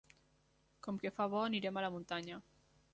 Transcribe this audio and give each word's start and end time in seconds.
Com 0.87 0.97
que 1.05 1.13
fa 1.19 1.29
bo 1.35 1.45
anirem 1.51 1.77
a 1.81 1.87
la 1.87 1.95
muntanya. 1.99 2.45